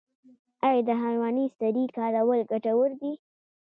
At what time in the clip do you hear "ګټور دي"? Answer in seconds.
2.51-3.13